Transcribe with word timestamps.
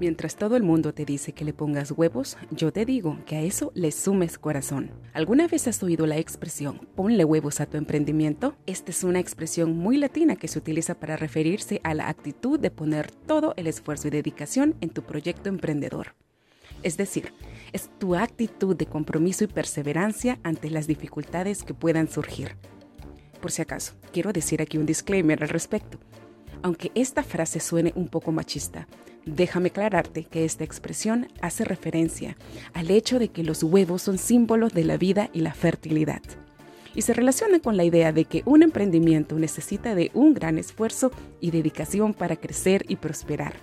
Mientras 0.00 0.36
todo 0.36 0.54
el 0.54 0.62
mundo 0.62 0.94
te 0.94 1.04
dice 1.04 1.32
que 1.32 1.44
le 1.44 1.52
pongas 1.52 1.90
huevos, 1.90 2.36
yo 2.52 2.72
te 2.72 2.84
digo 2.84 3.18
que 3.26 3.34
a 3.34 3.42
eso 3.42 3.72
le 3.74 3.90
sumes 3.90 4.38
corazón. 4.38 4.92
¿Alguna 5.12 5.48
vez 5.48 5.66
has 5.66 5.82
oído 5.82 6.06
la 6.06 6.18
expresión 6.18 6.86
ponle 6.94 7.24
huevos 7.24 7.60
a 7.60 7.66
tu 7.66 7.76
emprendimiento? 7.76 8.54
Esta 8.66 8.92
es 8.92 9.02
una 9.02 9.18
expresión 9.18 9.76
muy 9.76 9.96
latina 9.96 10.36
que 10.36 10.46
se 10.46 10.58
utiliza 10.58 10.94
para 10.94 11.16
referirse 11.16 11.80
a 11.82 11.94
la 11.94 12.08
actitud 12.08 12.60
de 12.60 12.70
poner 12.70 13.10
todo 13.10 13.54
el 13.56 13.66
esfuerzo 13.66 14.06
y 14.06 14.12
dedicación 14.12 14.76
en 14.80 14.90
tu 14.90 15.02
proyecto 15.02 15.48
emprendedor. 15.48 16.14
Es 16.84 16.96
decir, 16.96 17.32
es 17.72 17.90
tu 17.98 18.14
actitud 18.14 18.76
de 18.76 18.86
compromiso 18.86 19.42
y 19.42 19.48
perseverancia 19.48 20.38
ante 20.44 20.70
las 20.70 20.86
dificultades 20.86 21.64
que 21.64 21.74
puedan 21.74 22.08
surgir. 22.08 22.56
Por 23.40 23.50
si 23.50 23.62
acaso, 23.62 23.94
quiero 24.12 24.32
decir 24.32 24.62
aquí 24.62 24.78
un 24.78 24.86
disclaimer 24.86 25.42
al 25.42 25.48
respecto. 25.48 25.98
Aunque 26.62 26.90
esta 26.94 27.22
frase 27.22 27.60
suene 27.60 27.92
un 27.94 28.08
poco 28.08 28.32
machista, 28.32 28.88
déjame 29.24 29.68
aclararte 29.68 30.24
que 30.24 30.44
esta 30.44 30.64
expresión 30.64 31.28
hace 31.40 31.64
referencia 31.64 32.36
al 32.72 32.90
hecho 32.90 33.18
de 33.18 33.28
que 33.28 33.44
los 33.44 33.62
huevos 33.62 34.02
son 34.02 34.18
símbolos 34.18 34.72
de 34.72 34.84
la 34.84 34.96
vida 34.96 35.30
y 35.32 35.40
la 35.40 35.54
fertilidad. 35.54 36.22
Y 36.94 37.02
se 37.02 37.14
relaciona 37.14 37.60
con 37.60 37.76
la 37.76 37.84
idea 37.84 38.12
de 38.12 38.24
que 38.24 38.42
un 38.44 38.62
emprendimiento 38.62 39.38
necesita 39.38 39.94
de 39.94 40.10
un 40.14 40.34
gran 40.34 40.58
esfuerzo 40.58 41.12
y 41.40 41.50
dedicación 41.52 42.12
para 42.12 42.36
crecer 42.36 42.84
y 42.88 42.96
prosperar. 42.96 43.54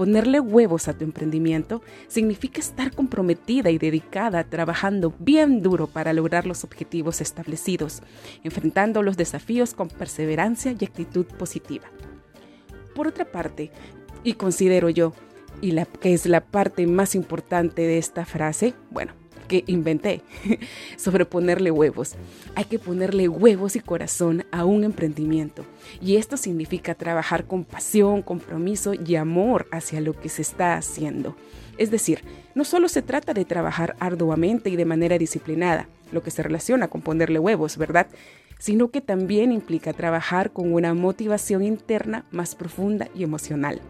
Ponerle 0.00 0.40
huevos 0.40 0.88
a 0.88 0.94
tu 0.96 1.04
emprendimiento 1.04 1.82
significa 2.08 2.58
estar 2.58 2.90
comprometida 2.94 3.68
y 3.68 3.76
dedicada 3.76 4.44
trabajando 4.44 5.12
bien 5.18 5.60
duro 5.60 5.88
para 5.88 6.14
lograr 6.14 6.46
los 6.46 6.64
objetivos 6.64 7.20
establecidos, 7.20 8.00
enfrentando 8.42 9.02
los 9.02 9.18
desafíos 9.18 9.74
con 9.74 9.88
perseverancia 9.88 10.72
y 10.72 10.82
actitud 10.86 11.26
positiva. 11.26 11.84
Por 12.94 13.08
otra 13.08 13.30
parte, 13.30 13.72
y 14.24 14.32
considero 14.32 14.88
yo, 14.88 15.12
y 15.60 15.72
la 15.72 15.84
que 15.84 16.14
es 16.14 16.24
la 16.24 16.46
parte 16.46 16.86
más 16.86 17.14
importante 17.14 17.82
de 17.82 17.98
esta 17.98 18.24
frase, 18.24 18.72
bueno, 18.90 19.12
que 19.50 19.64
inventé 19.66 20.22
sobre 20.96 21.24
ponerle 21.24 21.72
huevos. 21.72 22.14
Hay 22.54 22.66
que 22.66 22.78
ponerle 22.78 23.28
huevos 23.28 23.74
y 23.74 23.80
corazón 23.80 24.44
a 24.52 24.64
un 24.64 24.84
emprendimiento. 24.84 25.66
Y 26.00 26.16
esto 26.16 26.36
significa 26.36 26.94
trabajar 26.94 27.46
con 27.46 27.64
pasión, 27.64 28.22
compromiso 28.22 28.94
y 28.94 29.16
amor 29.16 29.66
hacia 29.72 30.00
lo 30.00 30.12
que 30.12 30.28
se 30.28 30.42
está 30.42 30.76
haciendo. 30.76 31.34
Es 31.78 31.90
decir, 31.90 32.22
no 32.54 32.64
solo 32.64 32.88
se 32.88 33.02
trata 33.02 33.34
de 33.34 33.44
trabajar 33.44 33.96
arduamente 33.98 34.70
y 34.70 34.76
de 34.76 34.84
manera 34.84 35.18
disciplinada, 35.18 35.88
lo 36.12 36.22
que 36.22 36.30
se 36.30 36.44
relaciona 36.44 36.86
con 36.86 37.02
ponerle 37.02 37.40
huevos, 37.40 37.76
¿verdad? 37.76 38.06
Sino 38.60 38.90
que 38.90 39.00
también 39.00 39.50
implica 39.50 39.92
trabajar 39.92 40.52
con 40.52 40.72
una 40.72 40.94
motivación 40.94 41.64
interna 41.64 42.24
más 42.30 42.54
profunda 42.54 43.08
y 43.16 43.24
emocional. 43.24 43.80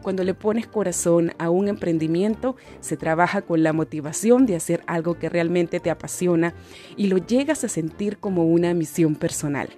Cuando 0.00 0.24
le 0.24 0.34
pones 0.34 0.66
corazón 0.66 1.32
a 1.38 1.50
un 1.50 1.68
emprendimiento, 1.68 2.56
se 2.80 2.96
trabaja 2.96 3.42
con 3.42 3.62
la 3.62 3.72
motivación 3.72 4.46
de 4.46 4.56
hacer 4.56 4.82
algo 4.86 5.18
que 5.18 5.28
realmente 5.28 5.80
te 5.80 5.90
apasiona 5.90 6.54
y 6.96 7.08
lo 7.08 7.18
llegas 7.18 7.64
a 7.64 7.68
sentir 7.68 8.18
como 8.18 8.46
una 8.46 8.72
misión 8.74 9.14
personal. 9.14 9.68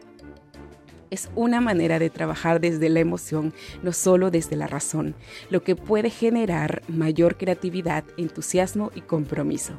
Es 1.10 1.30
una 1.34 1.60
manera 1.60 1.98
de 1.98 2.10
trabajar 2.10 2.60
desde 2.60 2.88
la 2.88 3.00
emoción, 3.00 3.52
no 3.82 3.92
solo 3.92 4.30
desde 4.30 4.56
la 4.56 4.66
razón, 4.66 5.14
lo 5.50 5.62
que 5.62 5.76
puede 5.76 6.10
generar 6.10 6.82
mayor 6.88 7.36
creatividad, 7.36 8.04
entusiasmo 8.16 8.90
y 8.94 9.02
compromiso. 9.02 9.78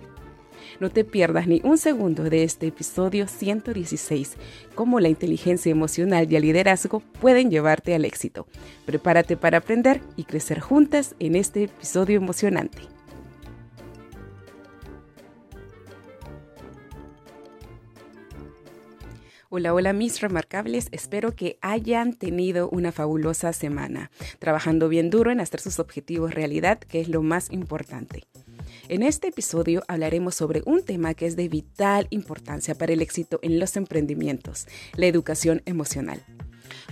No 0.80 0.90
te 0.90 1.06
pierdas 1.06 1.48
ni 1.48 1.62
un 1.64 1.78
segundo 1.78 2.24
de 2.24 2.44
este 2.44 2.68
episodio 2.68 3.28
116, 3.28 4.36
cómo 4.76 5.00
la 5.00 5.08
inteligencia 5.08 5.72
emocional 5.72 6.30
y 6.30 6.36
el 6.36 6.42
liderazgo 6.42 7.00
pueden 7.22 7.50
llevarte 7.50 7.96
al 7.96 8.04
éxito. 8.04 8.46
Prepárate 8.86 9.38
para 9.38 9.60
aprender 9.60 10.02
y 10.18 10.26
crecer 10.26 10.60
juntas 10.60 11.16
en 11.20 11.36
este 11.36 11.64
episodio 11.64 12.18
emocionante. 12.18 12.82
Hola, 19.48 19.74
hola 19.74 19.94
mis 19.94 20.20
remarcables, 20.20 20.90
espero 20.92 21.34
que 21.34 21.58
hayan 21.62 22.14
tenido 22.14 22.68
una 22.68 22.92
fabulosa 22.92 23.54
semana, 23.54 24.12
trabajando 24.40 24.90
bien 24.90 25.10
duro 25.10 25.32
en 25.32 25.40
hacer 25.40 25.62
sus 25.62 25.80
objetivos 25.80 26.34
realidad, 26.34 26.80
que 26.80 27.00
es 27.00 27.08
lo 27.08 27.22
más 27.22 27.50
importante. 27.54 28.24
En 28.88 29.02
este 29.02 29.30
episodio 29.30 29.84
hablaremos 29.88 30.36
sobre 30.36 30.62
un 30.66 30.84
tema 30.84 31.16
que 31.16 31.26
es 31.26 31.36
de 31.36 31.50
vital 31.50 32.06
importancia 32.12 32.76
para 32.76 32.94
el 32.94 33.02
éxito 33.02 33.40
en 33.42 33.60
los 33.60 33.78
emprendimientos, 33.78 34.68
la 34.96 35.08
educación 35.08 35.64
emocional. 35.66 36.24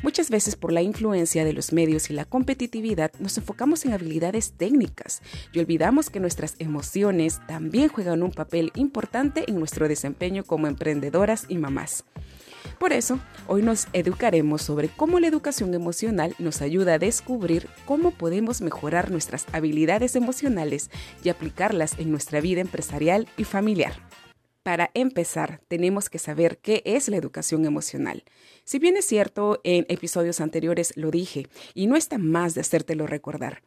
Muchas 0.01 0.31
veces 0.31 0.55
por 0.55 0.71
la 0.71 0.81
influencia 0.81 1.45
de 1.45 1.53
los 1.53 1.71
medios 1.71 2.09
y 2.09 2.13
la 2.13 2.25
competitividad 2.25 3.11
nos 3.19 3.37
enfocamos 3.37 3.85
en 3.85 3.93
habilidades 3.93 4.53
técnicas 4.53 5.21
y 5.51 5.59
olvidamos 5.59 6.09
que 6.09 6.19
nuestras 6.19 6.55
emociones 6.57 7.39
también 7.47 7.89
juegan 7.89 8.23
un 8.23 8.31
papel 8.31 8.71
importante 8.73 9.43
en 9.47 9.59
nuestro 9.59 9.87
desempeño 9.87 10.43
como 10.43 10.65
emprendedoras 10.65 11.45
y 11.47 11.59
mamás. 11.59 12.05
Por 12.79 12.93
eso, 12.93 13.19
hoy 13.47 13.61
nos 13.61 13.87
educaremos 13.93 14.61
sobre 14.61 14.89
cómo 14.89 15.19
la 15.19 15.27
educación 15.27 15.73
emocional 15.73 16.35
nos 16.39 16.61
ayuda 16.61 16.95
a 16.95 16.99
descubrir 16.99 17.67
cómo 17.85 18.11
podemos 18.11 18.61
mejorar 18.61 19.11
nuestras 19.11 19.45
habilidades 19.53 20.15
emocionales 20.15 20.89
y 21.23 21.29
aplicarlas 21.29 21.97
en 21.99 22.11
nuestra 22.11 22.41
vida 22.41 22.61
empresarial 22.61 23.27
y 23.37 23.43
familiar. 23.43 23.93
Para 24.63 24.91
empezar, 24.93 25.61
tenemos 25.67 26.09
que 26.09 26.19
saber 26.19 26.57
qué 26.57 26.81
es 26.85 27.09
la 27.09 27.17
educación 27.17 27.65
emocional. 27.65 28.23
Si 28.63 28.79
bien 28.79 28.95
es 28.95 29.05
cierto, 29.05 29.59
en 29.63 29.85
episodios 29.89 30.39
anteriores 30.39 30.93
lo 30.95 31.11
dije, 31.11 31.47
y 31.73 31.87
no 31.87 31.97
está 31.97 32.17
más 32.17 32.53
de 32.53 32.61
hacértelo 32.61 33.05
recordar 33.05 33.61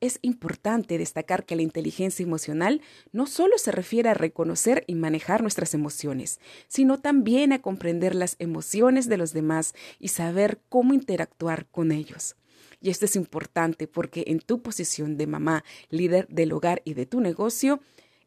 es 0.00 0.18
importante 0.22 0.98
destacar 0.98 1.44
que 1.44 1.56
la 1.56 1.62
inteligencia 1.62 2.22
emocional 2.22 2.80
no 3.12 3.26
solo 3.26 3.58
se 3.58 3.72
refiere 3.72 4.08
a 4.08 4.14
reconocer 4.14 4.84
y 4.86 4.94
manejar 4.94 5.42
nuestras 5.42 5.74
emociones, 5.74 6.40
sino 6.68 6.98
también 6.98 7.52
a 7.52 7.60
comprender 7.60 8.14
las 8.14 8.36
emociones 8.38 9.08
de 9.08 9.16
los 9.16 9.32
demás 9.32 9.74
y 9.98 10.08
saber 10.08 10.60
cómo 10.68 10.94
interactuar 10.94 11.66
con 11.66 11.92
ellos. 11.92 12.36
Y 12.80 12.90
esto 12.90 13.06
es 13.06 13.16
importante 13.16 13.88
porque 13.88 14.24
en 14.28 14.38
tu 14.38 14.62
posición 14.62 15.16
de 15.16 15.26
mamá, 15.26 15.64
líder 15.90 16.28
del 16.28 16.52
hogar 16.52 16.80
y 16.84 16.94
de 16.94 17.06
tu 17.06 17.20
negocio, 17.20 17.80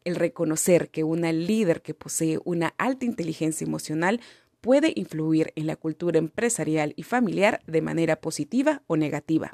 el 0.04 0.16
reconocer 0.16 0.90
que 0.90 1.04
una 1.04 1.32
líder 1.32 1.80
que 1.80 1.94
posee 1.94 2.38
una 2.44 2.74
alta 2.76 3.06
inteligencia 3.06 3.64
emocional 3.64 4.20
puede 4.60 4.92
influir 4.94 5.52
en 5.56 5.66
la 5.66 5.76
cultura 5.76 6.18
empresarial 6.18 6.92
y 6.96 7.02
familiar 7.02 7.62
de 7.66 7.82
manera 7.82 8.16
positiva 8.16 8.82
o 8.86 8.96
negativa. 8.96 9.52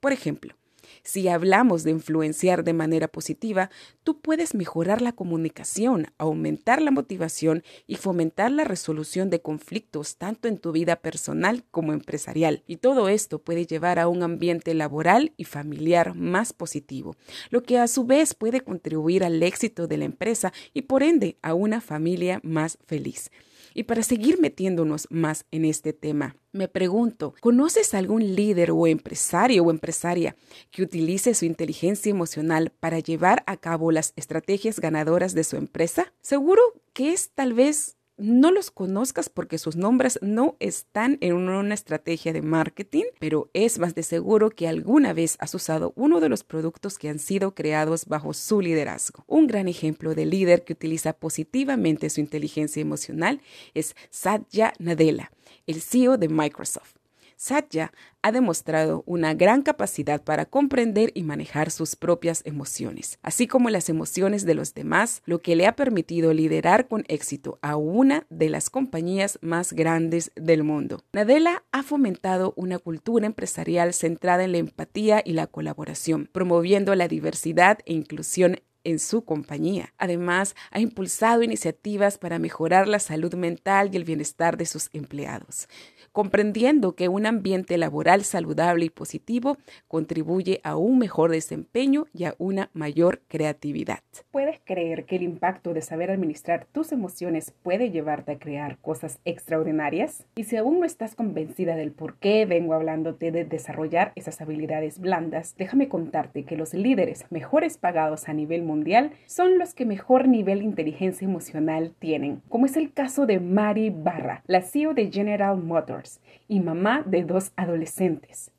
Por 0.00 0.12
ejemplo, 0.12 0.54
si 1.02 1.28
hablamos 1.28 1.84
de 1.84 1.90
influenciar 1.90 2.64
de 2.64 2.72
manera 2.72 3.08
positiva, 3.08 3.70
tú 4.02 4.20
puedes 4.20 4.54
mejorar 4.54 5.02
la 5.02 5.12
comunicación, 5.12 6.08
aumentar 6.18 6.82
la 6.82 6.90
motivación 6.90 7.62
y 7.86 7.96
fomentar 7.96 8.50
la 8.50 8.64
resolución 8.64 9.30
de 9.30 9.40
conflictos 9.40 10.16
tanto 10.16 10.48
en 10.48 10.58
tu 10.58 10.72
vida 10.72 10.96
personal 10.96 11.64
como 11.70 11.92
empresarial. 11.92 12.62
Y 12.66 12.76
todo 12.76 13.08
esto 13.08 13.38
puede 13.38 13.66
llevar 13.66 13.98
a 13.98 14.08
un 14.08 14.22
ambiente 14.22 14.74
laboral 14.74 15.32
y 15.36 15.44
familiar 15.44 16.14
más 16.14 16.52
positivo, 16.52 17.16
lo 17.50 17.62
que 17.62 17.78
a 17.78 17.88
su 17.88 18.04
vez 18.04 18.34
puede 18.34 18.60
contribuir 18.60 19.24
al 19.24 19.42
éxito 19.42 19.86
de 19.86 19.96
la 19.96 20.04
empresa 20.04 20.52
y 20.72 20.82
por 20.82 21.02
ende 21.02 21.36
a 21.42 21.54
una 21.54 21.80
familia 21.80 22.40
más 22.42 22.78
feliz. 22.86 23.30
Y 23.74 23.82
para 23.82 24.04
seguir 24.04 24.40
metiéndonos 24.40 25.08
más 25.10 25.44
en 25.50 25.64
este 25.64 25.92
tema, 25.92 26.36
me 26.52 26.68
pregunto, 26.68 27.34
¿conoces 27.40 27.92
algún 27.92 28.36
líder 28.36 28.70
o 28.70 28.86
empresario 28.86 29.64
o 29.64 29.70
empresaria 29.72 30.36
que 30.70 30.84
utilice 30.84 31.34
su 31.34 31.44
inteligencia 31.44 32.10
emocional 32.10 32.72
para 32.78 33.00
llevar 33.00 33.42
a 33.46 33.56
cabo 33.56 33.90
las 33.90 34.12
estrategias 34.14 34.78
ganadoras 34.78 35.34
de 35.34 35.42
su 35.42 35.56
empresa? 35.56 36.12
Seguro 36.20 36.62
que 36.92 37.12
es 37.12 37.30
tal 37.30 37.52
vez 37.52 37.96
no 38.16 38.50
los 38.50 38.70
conozcas 38.70 39.28
porque 39.28 39.58
sus 39.58 39.76
nombres 39.76 40.18
no 40.22 40.56
están 40.60 41.18
en 41.20 41.34
una 41.34 41.74
estrategia 41.74 42.32
de 42.32 42.42
marketing, 42.42 43.04
pero 43.18 43.50
es 43.54 43.78
más 43.78 43.94
de 43.94 44.02
seguro 44.02 44.50
que 44.50 44.68
alguna 44.68 45.12
vez 45.12 45.36
has 45.40 45.54
usado 45.54 45.92
uno 45.96 46.20
de 46.20 46.28
los 46.28 46.44
productos 46.44 46.98
que 46.98 47.08
han 47.08 47.18
sido 47.18 47.54
creados 47.54 48.06
bajo 48.06 48.32
su 48.32 48.60
liderazgo. 48.60 49.24
Un 49.26 49.46
gran 49.46 49.68
ejemplo 49.68 50.14
de 50.14 50.26
líder 50.26 50.64
que 50.64 50.74
utiliza 50.74 51.12
positivamente 51.12 52.10
su 52.10 52.20
inteligencia 52.20 52.80
emocional 52.80 53.40
es 53.74 53.96
Satya 54.10 54.72
Nadella, 54.78 55.32
el 55.66 55.80
CEO 55.80 56.16
de 56.16 56.28
Microsoft. 56.28 57.03
Satya 57.36 57.92
ha 58.22 58.32
demostrado 58.32 59.02
una 59.06 59.34
gran 59.34 59.62
capacidad 59.62 60.22
para 60.22 60.46
comprender 60.46 61.12
y 61.14 61.22
manejar 61.22 61.70
sus 61.70 61.96
propias 61.96 62.42
emociones, 62.44 63.18
así 63.22 63.46
como 63.46 63.70
las 63.70 63.88
emociones 63.88 64.46
de 64.46 64.54
los 64.54 64.74
demás, 64.74 65.22
lo 65.26 65.40
que 65.40 65.56
le 65.56 65.66
ha 65.66 65.76
permitido 65.76 66.32
liderar 66.32 66.88
con 66.88 67.04
éxito 67.08 67.58
a 67.62 67.76
una 67.76 68.26
de 68.30 68.48
las 68.48 68.70
compañías 68.70 69.38
más 69.42 69.72
grandes 69.72 70.32
del 70.36 70.62
mundo. 70.64 71.02
Nadella 71.12 71.64
ha 71.72 71.82
fomentado 71.82 72.54
una 72.56 72.78
cultura 72.78 73.26
empresarial 73.26 73.92
centrada 73.92 74.44
en 74.44 74.52
la 74.52 74.58
empatía 74.58 75.22
y 75.24 75.32
la 75.32 75.46
colaboración, 75.46 76.28
promoviendo 76.32 76.94
la 76.94 77.08
diversidad 77.08 77.78
e 77.84 77.92
inclusión 77.92 78.58
en 78.84 78.98
su 78.98 79.24
compañía. 79.24 79.92
Además, 79.98 80.54
ha 80.70 80.78
impulsado 80.78 81.42
iniciativas 81.42 82.18
para 82.18 82.38
mejorar 82.38 82.86
la 82.86 82.98
salud 82.98 83.34
mental 83.34 83.90
y 83.92 83.96
el 83.96 84.04
bienestar 84.04 84.56
de 84.56 84.66
sus 84.66 84.90
empleados, 84.92 85.68
comprendiendo 86.14 86.94
que 86.94 87.08
un 87.08 87.26
ambiente 87.26 87.76
laboral 87.76 88.22
saludable 88.22 88.84
y 88.84 88.88
positivo 88.88 89.58
contribuye 89.88 90.60
a 90.62 90.76
un 90.76 90.96
mejor 90.96 91.32
desempeño 91.32 92.06
y 92.14 92.22
a 92.22 92.36
una 92.38 92.70
mayor 92.72 93.22
creatividad. 93.26 93.98
¿Puedes 94.30 94.60
creer 94.64 95.06
que 95.06 95.16
el 95.16 95.24
impacto 95.24 95.74
de 95.74 95.82
saber 95.82 96.12
administrar 96.12 96.66
tus 96.70 96.92
emociones 96.92 97.52
puede 97.64 97.90
llevarte 97.90 98.30
a 98.30 98.38
crear 98.38 98.78
cosas 98.78 99.18
extraordinarias? 99.24 100.24
Y 100.36 100.44
si 100.44 100.56
aún 100.56 100.78
no 100.78 100.86
estás 100.86 101.16
convencida 101.16 101.74
del 101.74 101.90
por 101.90 102.14
qué 102.18 102.46
vengo 102.46 102.74
hablándote 102.74 103.32
de 103.32 103.44
desarrollar 103.44 104.12
esas 104.14 104.40
habilidades 104.40 105.00
blandas, 105.00 105.56
déjame 105.58 105.88
contarte 105.88 106.44
que 106.44 106.56
los 106.56 106.74
líderes 106.74 107.26
mejores 107.30 107.76
pagados 107.76 108.28
a 108.28 108.34
nivel 108.34 108.62
mundial 108.62 109.10
son 109.26 109.58
los 109.58 109.74
que 109.74 109.84
mejor 109.84 110.28
nivel 110.28 110.60
de 110.60 110.66
inteligencia 110.66 111.24
emocional 111.24 111.92
tienen, 111.98 112.40
como 112.48 112.66
es 112.66 112.76
el 112.76 112.92
caso 112.92 113.26
de 113.26 113.40
Mari 113.40 113.90
Barra, 113.90 114.44
la 114.46 114.62
CEO 114.62 114.94
de 114.94 115.10
General 115.10 115.56
Motors 115.56 116.03
y 116.48 116.60
mamá 116.60 117.02
de 117.06 117.24
dos 117.24 117.52
adolescentes. 117.56 118.50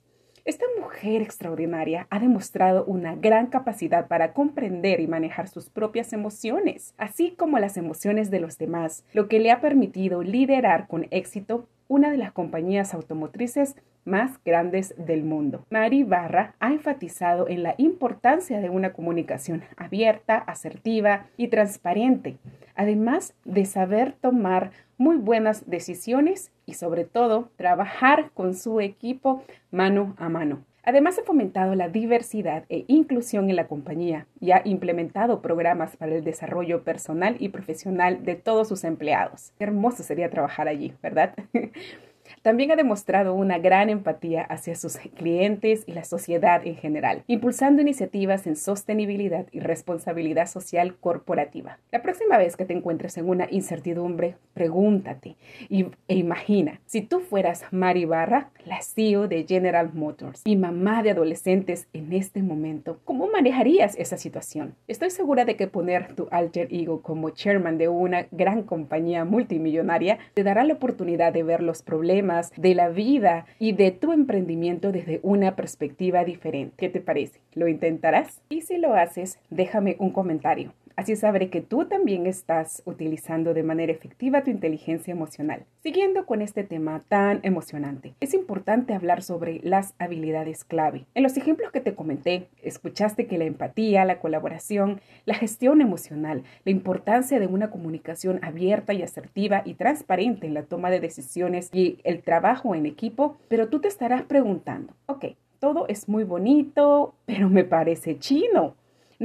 Esta 0.46 0.66
mujer 0.80 1.24
extraordinaria 1.24 2.06
ha 2.12 2.20
demostrado 2.20 2.86
una 2.86 3.16
gran 3.16 3.48
capacidad 3.48 4.08
para 4.08 4.34
comprender 4.34 5.00
y 5.00 5.08
manejar 5.08 5.48
sus 5.48 5.72
propias 5.72 6.14
emociones, 6.14 6.94
así 7.00 7.32
como 7.32 7.58
las 7.58 7.78
emociones 7.78 8.30
de 8.30 8.40
los 8.40 8.60
demás, 8.60 9.04
lo 9.14 9.28
que 9.28 9.40
le 9.40 9.50
ha 9.50 9.60
permitido 9.60 10.22
liderar 10.22 10.88
con 10.88 11.08
éxito 11.10 11.68
una 11.88 12.12
de 12.12 12.18
las 12.18 12.32
compañías 12.32 12.94
automotrices 12.94 13.76
más 14.06 14.40
grandes 14.46 14.94
del 14.98 15.24
mundo. 15.24 15.66
Mari 15.72 16.04
Barra 16.04 16.54
ha 16.60 16.72
enfatizado 16.72 17.48
en 17.50 17.64
la 17.64 17.74
importancia 17.78 18.62
de 18.62 18.70
una 18.70 18.94
comunicación 18.94 19.64
abierta, 19.78 20.38
asertiva 20.38 21.26
y 21.38 21.48
transparente, 21.48 22.38
además 22.76 23.34
de 23.46 23.66
saber 23.66 24.14
tomar 24.14 24.72
muy 24.98 25.18
buenas 25.18 25.68
decisiones 25.68 26.52
y 26.66 26.74
sobre 26.74 27.06
todo 27.06 27.50
trabajar 27.56 28.32
con 28.34 28.56
su 28.56 28.82
equipo 28.82 29.44
mano 29.72 30.16
a 30.18 30.30
mano. 30.30 30.64
Además, 30.88 31.18
ha 31.18 31.24
fomentado 31.24 31.74
la 31.74 31.90
diversidad 31.90 32.66
e 32.70 32.86
inclusión 32.88 33.50
en 33.50 33.56
la 33.56 33.68
compañía 33.68 34.28
y 34.40 34.52
ha 34.52 34.62
implementado 34.66 35.42
programas 35.42 35.98
para 35.98 36.14
el 36.14 36.24
desarrollo 36.24 36.84
personal 36.84 37.38
y 37.40 37.50
profesional 37.50 38.24
de 38.24 38.36
todos 38.36 38.68
sus 38.68 38.84
empleados. 38.84 39.52
Qué 39.58 39.64
hermoso 39.64 40.04
sería 40.04 40.30
trabajar 40.30 40.68
allí, 40.68 40.94
¿verdad? 41.02 41.34
También 42.42 42.72
ha 42.72 42.76
demostrado 42.76 43.34
una 43.34 43.60
gran 43.60 43.90
empatía 43.90 44.42
hacia 44.44 44.76
sus 44.76 44.98
clientes 44.98 45.84
y 45.86 45.94
la 45.94 46.04
sociedad 46.04 46.66
en 46.66 46.76
general, 46.76 47.24
impulsando 47.28 47.82
iniciativas 47.82 48.48
en 48.48 48.56
sostenibilidad 48.56 49.48
y 49.52 49.60
responsabilidad 49.60 50.48
social 50.48 50.96
corporativa. 50.98 51.80
La 51.92 52.02
próxima 52.02 52.38
vez 52.38 52.56
que 52.56 52.66
te 52.66 52.74
encuentres 52.74 53.18
en 53.18 53.30
una 53.30 53.48
incertidumbre, 53.50 54.38
pregúntate 54.54 55.36
e 55.70 56.16
imagina, 56.16 56.82
si 56.86 57.02
tú 57.02 57.20
fueras 57.20 57.64
Mari 57.72 58.06
Barra, 58.06 58.50
la 58.66 58.82
CEO 58.82 59.28
de 59.28 59.46
General 59.48 59.92
Motors 59.94 60.42
y 60.46 60.56
mamá 60.56 61.04
de 61.04 61.12
adolescentes 61.12 61.88
en 61.94 62.14
este 62.14 62.42
momento, 62.42 63.00
¿cómo 63.06 63.28
manejarías 63.28 63.96
esa 63.98 64.18
situación? 64.18 64.76
Estoy 64.88 65.10
segura 65.10 65.46
de 65.46 65.56
que 65.56 65.68
poner 65.68 66.16
tu 66.16 66.28
alter 66.32 66.68
ego 66.72 67.02
como 67.02 67.30
chairman 67.30 67.78
de 67.78 67.90
una 67.90 68.28
gran 68.32 68.64
compañía 68.64 69.26
multimillonaria 69.26 70.18
te 70.34 70.44
dará 70.44 70.64
la 70.64 70.74
oportunidad 70.74 71.34
de 71.34 71.44
ver 71.44 71.62
los 71.62 71.82
problemas 71.82 72.15
de 72.56 72.76
la 72.76 72.90
vida 72.90 73.46
y 73.60 73.74
de 73.74 73.92
tu 73.92 74.12
emprendimiento 74.12 74.92
desde 74.92 75.20
una 75.24 75.56
perspectiva 75.56 76.24
diferente. 76.24 76.74
¿Qué 76.78 76.90
te 76.90 77.02
parece? 77.02 77.42
¿Lo 77.54 77.68
intentarás? 77.68 78.42
Y 78.50 78.62
si 78.62 78.78
lo 78.78 78.94
haces, 78.94 79.40
déjame 79.50 79.96
un 80.00 80.12
comentario. 80.12 80.74
Así 80.96 81.16
sabré 81.18 81.50
que 81.50 81.60
tú 81.60 81.86
también 81.86 82.26
estás 82.26 82.82
utilizando 82.86 83.54
de 83.54 83.64
manera 83.64 83.92
efectiva 83.92 84.44
tu 84.44 84.50
inteligencia 84.50 85.12
emocional. 85.12 85.66
Siguiendo 85.84 86.26
con 86.26 86.42
este 86.42 86.64
tema 86.64 87.04
tan 87.10 87.42
emocionante, 87.44 88.16
es 88.22 88.34
importante 88.34 88.94
hablar 88.94 89.22
sobre 89.22 89.60
las 89.62 89.94
habilidades 90.00 90.64
clave. 90.64 91.06
En 91.14 91.24
los 91.24 91.36
ejemplos 91.36 91.72
que 91.72 91.82
te 91.82 91.96
comenté, 91.96 92.48
escuchaste 92.62 93.28
que 93.28 93.38
la 93.38 93.44
empatía, 93.44 94.06
la 94.06 94.20
colaboración, 94.20 95.02
la 95.26 95.34
gestión 95.34 95.82
emocional, 95.82 96.44
la 96.64 96.72
importancia 96.72 97.40
de 97.40 97.48
una 97.48 97.72
comunicación 97.72 98.40
abierta 98.42 98.94
y 98.94 99.02
asertiva 99.02 99.64
y 99.66 99.74
transparente 99.74 100.48
en 100.48 100.54
la 100.54 100.64
toma 100.64 100.90
de 100.90 101.02
decisiones 101.02 101.70
y 101.74 102.00
el 102.06 102.24
trabajo 102.24 102.74
en 102.74 102.86
equipo, 102.86 103.38
pero 103.50 103.68
tú 103.68 103.82
te 103.82 103.90
estarás 103.90 104.24
preguntando, 104.24 104.94
ok, 105.08 105.26
todo 105.60 105.88
es 105.88 106.08
muy 106.08 106.24
bonito, 106.24 107.16
pero 107.26 107.50
me 107.50 107.66
parece 107.66 108.18
chino. 108.18 108.76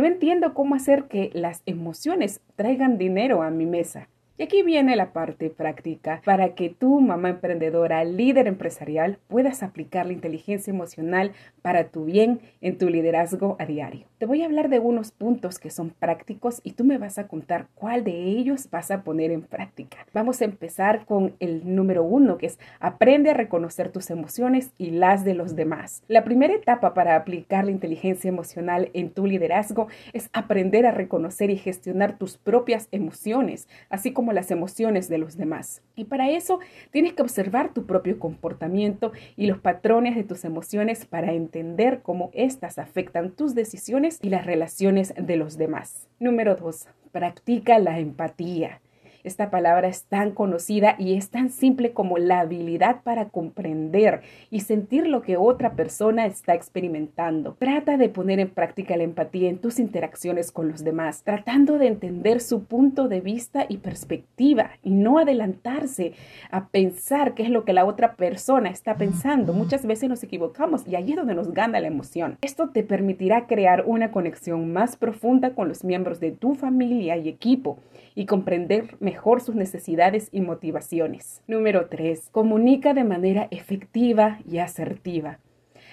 No 0.00 0.06
entiendo 0.06 0.54
cómo 0.54 0.76
hacer 0.76 1.08
que 1.08 1.30
las 1.34 1.60
emociones 1.66 2.40
traigan 2.56 2.96
dinero 2.96 3.42
a 3.42 3.50
mi 3.50 3.66
mesa. 3.66 4.08
Y 4.40 4.44
aquí 4.44 4.62
viene 4.62 4.96
la 4.96 5.12
parte 5.12 5.50
práctica 5.50 6.22
para 6.24 6.54
que 6.54 6.70
tú, 6.70 7.02
mamá 7.02 7.28
emprendedora, 7.28 8.02
líder 8.04 8.46
empresarial, 8.46 9.18
puedas 9.28 9.62
aplicar 9.62 10.06
la 10.06 10.14
inteligencia 10.14 10.70
emocional 10.70 11.32
para 11.60 11.88
tu 11.88 12.06
bien 12.06 12.40
en 12.62 12.78
tu 12.78 12.88
liderazgo 12.88 13.56
a 13.58 13.66
diario. 13.66 14.06
Te 14.16 14.24
voy 14.24 14.40
a 14.40 14.46
hablar 14.46 14.70
de 14.70 14.78
unos 14.78 15.12
puntos 15.12 15.58
que 15.58 15.68
son 15.68 15.90
prácticos 15.90 16.62
y 16.64 16.72
tú 16.72 16.84
me 16.84 16.96
vas 16.96 17.18
a 17.18 17.28
contar 17.28 17.66
cuál 17.74 18.02
de 18.02 18.12
ellos 18.12 18.70
vas 18.70 18.90
a 18.90 19.02
poner 19.02 19.30
en 19.30 19.42
práctica. 19.42 19.98
Vamos 20.14 20.40
a 20.40 20.46
empezar 20.46 21.04
con 21.04 21.34
el 21.38 21.74
número 21.74 22.02
uno, 22.02 22.38
que 22.38 22.46
es 22.46 22.58
aprende 22.80 23.28
a 23.28 23.34
reconocer 23.34 23.90
tus 23.90 24.08
emociones 24.08 24.70
y 24.78 24.90
las 24.90 25.22
de 25.22 25.34
los 25.34 25.54
demás. 25.54 26.02
La 26.08 26.24
primera 26.24 26.54
etapa 26.54 26.94
para 26.94 27.14
aplicar 27.14 27.66
la 27.66 27.72
inteligencia 27.72 28.28
emocional 28.28 28.88
en 28.94 29.10
tu 29.10 29.26
liderazgo 29.26 29.88
es 30.14 30.30
aprender 30.32 30.86
a 30.86 30.92
reconocer 30.92 31.50
y 31.50 31.58
gestionar 31.58 32.16
tus 32.16 32.38
propias 32.38 32.88
emociones, 32.90 33.68
así 33.90 34.14
como 34.14 34.29
las 34.32 34.50
emociones 34.50 35.08
de 35.08 35.18
los 35.18 35.36
demás. 35.36 35.82
Y 35.96 36.04
para 36.04 36.30
eso 36.30 36.60
tienes 36.90 37.12
que 37.12 37.22
observar 37.22 37.72
tu 37.72 37.86
propio 37.86 38.18
comportamiento 38.18 39.12
y 39.36 39.46
los 39.46 39.58
patrones 39.58 40.16
de 40.16 40.24
tus 40.24 40.44
emociones 40.44 41.04
para 41.04 41.32
entender 41.32 42.00
cómo 42.02 42.30
éstas 42.32 42.78
afectan 42.78 43.30
tus 43.30 43.54
decisiones 43.54 44.18
y 44.22 44.30
las 44.30 44.46
relaciones 44.46 45.14
de 45.16 45.36
los 45.36 45.58
demás. 45.58 46.08
Número 46.18 46.56
2. 46.56 46.86
Practica 47.12 47.78
la 47.78 47.98
empatía. 47.98 48.80
Esta 49.22 49.50
palabra 49.50 49.88
es 49.88 50.04
tan 50.04 50.32
conocida 50.32 50.96
y 50.98 51.14
es 51.14 51.30
tan 51.30 51.50
simple 51.50 51.92
como 51.92 52.18
la 52.18 52.40
habilidad 52.40 53.02
para 53.02 53.28
comprender 53.28 54.22
y 54.50 54.60
sentir 54.60 55.06
lo 55.06 55.22
que 55.22 55.36
otra 55.36 55.72
persona 55.74 56.26
está 56.26 56.54
experimentando. 56.54 57.54
Trata 57.58 57.96
de 57.96 58.08
poner 58.08 58.40
en 58.40 58.50
práctica 58.50 58.96
la 58.96 59.02
empatía 59.02 59.50
en 59.50 59.58
tus 59.58 59.78
interacciones 59.78 60.52
con 60.52 60.68
los 60.68 60.84
demás, 60.84 61.22
tratando 61.22 61.78
de 61.78 61.88
entender 61.88 62.40
su 62.40 62.64
punto 62.64 63.08
de 63.08 63.20
vista 63.20 63.66
y 63.68 63.78
perspectiva 63.78 64.70
y 64.82 64.90
no 64.90 65.18
adelantarse 65.18 66.14
a 66.50 66.68
pensar 66.68 67.34
qué 67.34 67.42
es 67.42 67.50
lo 67.50 67.64
que 67.64 67.72
la 67.72 67.84
otra 67.84 68.16
persona 68.16 68.70
está 68.70 68.96
pensando. 68.96 69.52
Muchas 69.52 69.84
veces 69.84 70.08
nos 70.08 70.22
equivocamos 70.22 70.86
y 70.86 70.96
ahí 70.96 71.10
es 71.10 71.16
donde 71.16 71.34
nos 71.34 71.52
gana 71.52 71.80
la 71.80 71.88
emoción. 71.88 72.38
Esto 72.40 72.70
te 72.70 72.82
permitirá 72.82 73.46
crear 73.46 73.84
una 73.86 74.10
conexión 74.10 74.72
más 74.72 74.96
profunda 74.96 75.54
con 75.54 75.68
los 75.68 75.84
miembros 75.84 76.20
de 76.20 76.30
tu 76.32 76.54
familia 76.54 77.16
y 77.16 77.28
equipo 77.28 77.78
y 78.14 78.26
comprender 78.26 78.96
mejor 79.00 79.40
sus 79.40 79.54
necesidades 79.54 80.28
y 80.32 80.40
motivaciones. 80.40 81.42
Número 81.46 81.88
3. 81.88 82.28
Comunica 82.30 82.94
de 82.94 83.04
manera 83.04 83.48
efectiva 83.50 84.40
y 84.48 84.58
asertiva. 84.58 85.38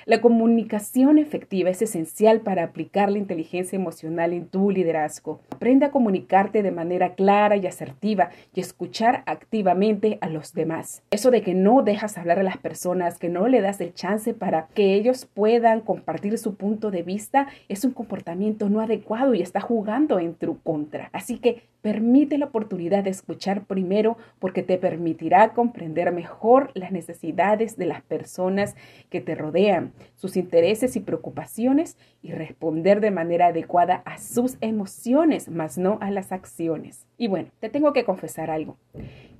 La 0.07 0.21
comunicación 0.21 1.17
efectiva 1.17 1.69
es 1.69 1.81
esencial 1.81 2.39
para 2.39 2.63
aplicar 2.63 3.11
la 3.11 3.17
inteligencia 3.17 3.75
emocional 3.75 4.31
en 4.31 4.47
tu 4.47 4.71
liderazgo. 4.71 5.41
Aprende 5.49 5.85
a 5.85 5.91
comunicarte 5.91 6.63
de 6.63 6.71
manera 6.71 7.13
clara 7.15 7.57
y 7.57 7.67
asertiva 7.67 8.29
y 8.55 8.61
escuchar 8.61 9.23
activamente 9.25 10.17
a 10.21 10.29
los 10.29 10.53
demás. 10.53 11.03
Eso 11.11 11.29
de 11.29 11.41
que 11.41 11.53
no 11.53 11.81
dejas 11.81 12.17
hablar 12.17 12.39
a 12.39 12.43
las 12.43 12.55
personas, 12.55 13.17
que 13.17 13.27
no 13.27 13.49
le 13.49 13.59
das 13.59 13.81
el 13.81 13.93
chance 13.93 14.33
para 14.33 14.67
que 14.67 14.93
ellos 14.93 15.25
puedan 15.25 15.81
compartir 15.81 16.37
su 16.37 16.55
punto 16.55 16.89
de 16.89 17.03
vista, 17.03 17.47
es 17.67 17.83
un 17.83 17.91
comportamiento 17.91 18.69
no 18.69 18.79
adecuado 18.79 19.33
y 19.33 19.41
está 19.41 19.59
jugando 19.59 20.19
en 20.19 20.35
tu 20.35 20.57
contra. 20.61 21.09
Así 21.11 21.37
que 21.37 21.63
Permite 21.87 22.37
la 22.37 22.47
oportunidad 22.47 23.05
de 23.05 23.11
escuchar 23.11 23.63
primero 23.63 24.17
porque 24.39 24.61
te 24.61 24.77
permitirá 24.77 25.53
comprender 25.53 26.11
mejor 26.11 26.69
las 26.73 26.91
necesidades 26.91 27.77
de 27.77 27.85
las 27.85 28.01
personas 28.01 28.75
que 29.09 29.21
te 29.21 29.35
rodean, 29.35 29.93
sus 30.15 30.37
intereses 30.37 30.95
y 30.95 30.99
preocupaciones 30.99 31.97
y 32.21 32.31
responder 32.31 33.01
de 33.01 33.11
manera 33.11 33.47
adecuada 33.47 34.01
a 34.05 34.17
sus 34.17 34.57
emociones, 34.61 35.49
más 35.49 35.77
no 35.77 35.97
a 36.01 36.11
las 36.11 36.31
acciones. 36.31 37.05
Y 37.17 37.27
bueno, 37.27 37.49
te 37.59 37.69
tengo 37.69 37.93
que 37.93 38.05
confesar 38.05 38.49
algo. 38.49 38.77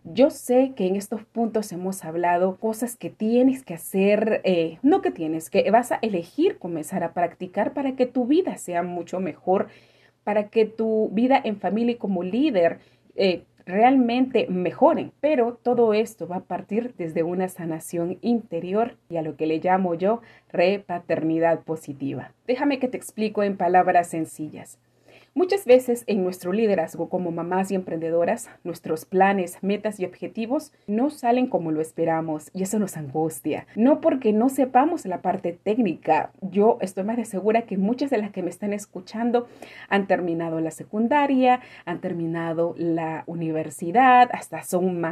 Yo 0.04 0.30
sé 0.30 0.74
que 0.76 0.88
en 0.88 0.96
estos 0.96 1.24
puntos 1.26 1.72
hemos 1.74 2.06
hablado 2.06 2.58
cosas 2.58 2.96
que 2.96 3.10
tienes 3.10 3.64
que 3.64 3.74
hacer, 3.74 4.42
eh, 4.46 4.78
no 4.82 5.02
que 5.02 5.12
tienes, 5.12 5.50
que 5.50 5.70
vas 5.70 5.92
a 5.92 6.00
elegir 6.02 6.58
comenzar 6.60 7.04
a 7.04 7.14
practicar 7.14 7.74
para 7.74 7.96
que 7.96 8.06
tu 8.06 8.26
vida 8.26 8.58
sea 8.58 8.84
mucho 8.84 9.20
mejor, 9.20 9.68
para 10.24 10.50
que 10.50 10.66
tu 10.66 11.10
vida 11.12 11.42
en 11.44 11.58
familia 11.58 11.94
y 11.94 11.98
como 11.98 12.24
líder 12.24 12.80
eh, 13.16 13.44
realmente 13.68 14.48
mejoren. 14.50 15.12
Pero 15.20 15.60
todo 15.62 15.94
esto 15.94 16.28
va 16.28 16.38
a 16.38 16.44
partir 16.46 16.94
desde 16.98 17.24
una 17.24 17.50
sanación 17.50 18.18
interior 18.22 18.96
y 19.10 19.18
a 19.18 19.22
lo 19.22 19.36
que 19.36 19.46
le 19.46 19.60
llamo 19.60 19.94
yo 19.94 20.22
repaternidad 20.52 21.60
positiva. 21.64 22.32
Déjame 22.48 22.80
que 22.80 22.88
te 22.88 22.98
explico 22.98 23.44
en 23.44 23.58
palabras 23.58 24.08
sencillas. 24.08 24.80
Muchas 25.38 25.66
veces 25.66 26.04
en 26.08 26.24
nuestro 26.24 26.52
liderazgo 26.52 27.10
como 27.10 27.30
mamás 27.30 27.70
y 27.70 27.76
emprendedoras, 27.76 28.50
nuestros 28.64 29.06
planes, 29.06 29.60
metas 29.62 30.00
y 30.00 30.06
objetivos 30.06 30.74
no 30.88 31.12
salen 31.12 31.46
como 31.46 31.72
lo 31.72 31.80
esperamos 31.80 32.50
y 32.56 32.64
eso 32.64 32.80
nos 32.80 32.98
angustia. 32.98 33.68
No 33.76 34.02
porque 34.02 34.34
no 34.34 34.50
sepamos 34.50 35.06
la 35.06 35.22
parte 35.22 35.54
técnica. 35.54 36.32
Yo 36.42 36.80
estoy 36.82 37.04
más 37.04 37.18
de 37.18 37.26
segura 37.26 37.68
que 37.68 37.78
muchas 37.78 38.10
de 38.10 38.18
las 38.18 38.32
que 38.32 38.42
me 38.42 38.50
están 38.50 38.74
escuchando 38.74 39.48
han 39.90 40.08
terminado 40.08 40.60
la 40.60 40.72
secundaria, 40.72 41.62
han 41.86 42.02
terminado 42.02 42.74
la 42.76 43.24
universidad, 43.28 44.30
hasta 44.34 44.64
son 44.64 45.04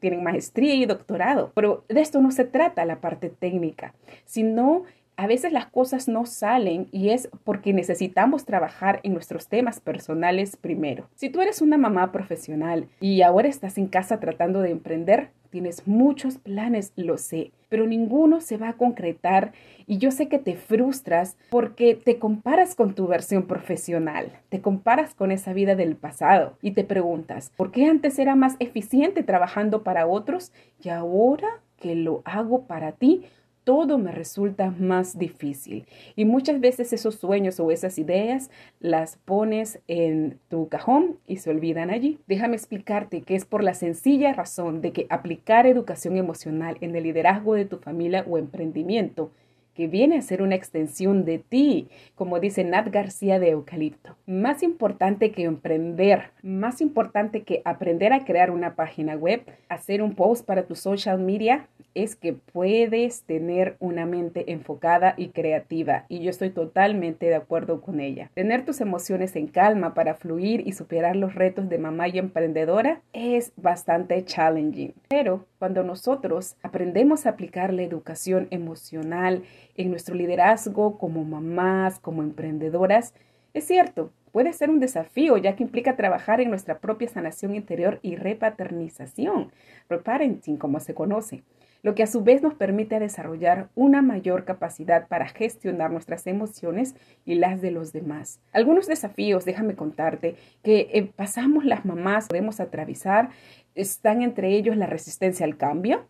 tienen 0.00 0.24
maestría 0.24 0.74
y 0.74 0.84
doctorado. 0.84 1.52
Pero 1.54 1.84
de 1.88 2.00
esto 2.00 2.20
no 2.20 2.32
se 2.32 2.44
trata 2.44 2.84
la 2.86 3.00
parte 3.00 3.30
técnica, 3.30 3.94
sino 4.24 4.82
a 5.16 5.26
veces 5.26 5.52
las 5.52 5.66
cosas 5.66 6.08
no 6.08 6.26
salen 6.26 6.88
y 6.90 7.10
es 7.10 7.28
porque 7.44 7.72
necesitamos 7.72 8.44
trabajar 8.44 9.00
en 9.02 9.12
nuestros 9.12 9.48
temas 9.48 9.80
personales 9.80 10.56
primero. 10.56 11.08
Si 11.14 11.30
tú 11.30 11.40
eres 11.40 11.62
una 11.62 11.78
mamá 11.78 12.12
profesional 12.12 12.88
y 13.00 13.22
ahora 13.22 13.48
estás 13.48 13.78
en 13.78 13.86
casa 13.86 14.20
tratando 14.20 14.60
de 14.60 14.70
emprender, 14.70 15.30
tienes 15.50 15.86
muchos 15.86 16.38
planes, 16.38 16.92
lo 16.96 17.16
sé, 17.16 17.52
pero 17.68 17.86
ninguno 17.86 18.40
se 18.40 18.56
va 18.56 18.70
a 18.70 18.76
concretar 18.76 19.52
y 19.86 19.98
yo 19.98 20.10
sé 20.10 20.28
que 20.28 20.40
te 20.40 20.56
frustras 20.56 21.36
porque 21.50 21.94
te 21.94 22.18
comparas 22.18 22.74
con 22.74 22.94
tu 22.94 23.06
versión 23.06 23.46
profesional, 23.46 24.32
te 24.48 24.60
comparas 24.60 25.14
con 25.14 25.30
esa 25.30 25.52
vida 25.52 25.76
del 25.76 25.94
pasado 25.94 26.58
y 26.60 26.72
te 26.72 26.82
preguntas, 26.82 27.52
¿por 27.56 27.70
qué 27.70 27.86
antes 27.86 28.18
era 28.18 28.34
más 28.34 28.56
eficiente 28.58 29.22
trabajando 29.22 29.84
para 29.84 30.08
otros 30.08 30.50
y 30.82 30.88
ahora 30.88 31.60
que 31.76 31.94
lo 31.94 32.22
hago 32.24 32.66
para 32.66 32.90
ti? 32.90 33.24
Todo 33.64 33.98
me 33.98 34.12
resulta 34.12 34.70
más 34.70 35.18
difícil. 35.18 35.86
Y 36.16 36.26
muchas 36.26 36.60
veces 36.60 36.92
esos 36.92 37.16
sueños 37.16 37.58
o 37.58 37.70
esas 37.70 37.98
ideas 37.98 38.50
las 38.80 39.16
pones 39.16 39.80
en 39.88 40.38
tu 40.48 40.68
cajón 40.68 41.18
y 41.26 41.38
se 41.38 41.50
olvidan 41.50 41.90
allí. 41.90 42.18
Déjame 42.26 42.56
explicarte 42.56 43.22
que 43.22 43.34
es 43.34 43.44
por 43.44 43.64
la 43.64 43.74
sencilla 43.74 44.32
razón 44.32 44.80
de 44.80 44.92
que 44.92 45.06
aplicar 45.08 45.66
educación 45.66 46.16
emocional 46.16 46.76
en 46.80 46.94
el 46.94 47.04
liderazgo 47.04 47.54
de 47.54 47.64
tu 47.64 47.78
familia 47.78 48.24
o 48.28 48.38
emprendimiento 48.38 49.32
que 49.74 49.88
viene 49.88 50.16
a 50.18 50.22
ser 50.22 50.42
una 50.42 50.54
extensión 50.54 51.24
de 51.24 51.38
ti, 51.38 51.88
como 52.14 52.40
dice 52.40 52.64
Nat 52.64 52.88
García 52.88 53.38
de 53.38 53.50
Eucalipto. 53.50 54.16
Más 54.26 54.62
importante 54.62 55.32
que 55.32 55.44
emprender, 55.44 56.30
más 56.42 56.80
importante 56.80 57.42
que 57.42 57.62
aprender 57.64 58.12
a 58.12 58.24
crear 58.24 58.50
una 58.50 58.74
página 58.74 59.16
web, 59.16 59.42
hacer 59.68 60.02
un 60.02 60.14
post 60.14 60.46
para 60.46 60.66
tu 60.66 60.74
social 60.74 61.18
media, 61.18 61.68
es 61.94 62.16
que 62.16 62.32
puedes 62.32 63.22
tener 63.22 63.76
una 63.78 64.04
mente 64.04 64.52
enfocada 64.52 65.14
y 65.16 65.28
creativa 65.28 66.04
y 66.08 66.20
yo 66.20 66.30
estoy 66.30 66.50
totalmente 66.50 67.26
de 67.26 67.36
acuerdo 67.36 67.80
con 67.80 68.00
ella. 68.00 68.30
Tener 68.34 68.64
tus 68.64 68.80
emociones 68.80 69.36
en 69.36 69.46
calma 69.46 69.94
para 69.94 70.14
fluir 70.14 70.66
y 70.66 70.72
superar 70.72 71.16
los 71.16 71.34
retos 71.34 71.68
de 71.68 71.78
mamá 71.78 72.08
y 72.08 72.18
emprendedora 72.18 73.00
es 73.12 73.52
bastante 73.56 74.24
challenging, 74.24 74.94
pero 75.08 75.46
cuando 75.64 75.82
nosotros 75.82 76.56
aprendemos 76.62 77.24
a 77.24 77.30
aplicar 77.30 77.72
la 77.72 77.80
educación 77.80 78.48
emocional 78.50 79.44
en 79.76 79.88
nuestro 79.88 80.14
liderazgo 80.14 80.98
como 80.98 81.24
mamás, 81.24 81.98
como 82.00 82.22
emprendedoras, 82.22 83.14
es 83.54 83.66
cierto, 83.66 84.12
puede 84.30 84.52
ser 84.52 84.68
un 84.68 84.78
desafío 84.78 85.38
ya 85.38 85.56
que 85.56 85.62
implica 85.62 85.96
trabajar 85.96 86.42
en 86.42 86.50
nuestra 86.50 86.80
propia 86.80 87.08
sanación 87.08 87.54
interior 87.54 87.98
y 88.02 88.16
repaternización, 88.16 89.52
reparenting 89.88 90.58
como 90.58 90.80
se 90.80 90.92
conoce 90.92 91.44
lo 91.84 91.94
que 91.94 92.02
a 92.02 92.06
su 92.06 92.24
vez 92.24 92.42
nos 92.42 92.54
permite 92.54 92.98
desarrollar 92.98 93.68
una 93.74 94.00
mayor 94.00 94.46
capacidad 94.46 95.06
para 95.06 95.28
gestionar 95.28 95.92
nuestras 95.92 96.26
emociones 96.26 96.96
y 97.26 97.34
las 97.34 97.60
de 97.60 97.70
los 97.70 97.92
demás. 97.92 98.40
Algunos 98.52 98.86
desafíos, 98.86 99.44
déjame 99.44 99.76
contarte, 99.76 100.34
que 100.62 100.88
eh, 100.94 101.12
pasamos 101.14 101.66
las 101.66 101.84
mamás, 101.84 102.28
podemos 102.28 102.58
atravesar, 102.58 103.28
están 103.74 104.22
entre 104.22 104.56
ellos 104.56 104.76
la 104.76 104.86
resistencia 104.86 105.46
al 105.46 105.56
cambio, 105.56 106.06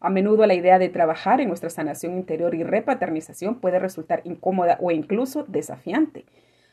a 0.00 0.10
menudo 0.10 0.46
la 0.46 0.54
idea 0.54 0.78
de 0.78 0.90
trabajar 0.90 1.40
en 1.40 1.48
nuestra 1.48 1.70
sanación 1.70 2.16
interior 2.18 2.54
y 2.54 2.62
repaternización 2.62 3.60
puede 3.60 3.78
resultar 3.78 4.20
incómoda 4.24 4.76
o 4.80 4.90
incluso 4.90 5.44
desafiante. 5.44 6.26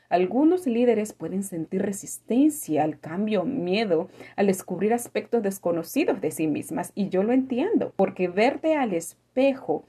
Algunos 0.10 0.67
líderes 0.67 1.13
pueden 1.13 1.41
sentir 1.41 1.83
resistencia 1.83 2.83
al 2.83 3.00
cambio, 3.00 3.45
miedo 3.45 4.10
al 4.36 4.48
descubrir 4.48 4.93
aspectos 4.93 5.41
desconocidos 5.41 6.19
de 6.19 6.31
sí 6.31 6.48
mismas 6.48 6.91
y 6.95 7.07
yo 7.07 7.24
lo 7.24 7.31
entiendo, 7.31 7.93
porque 7.95 8.27
verte 8.27 8.75
al 8.75 8.93
espejo, 8.93 9.30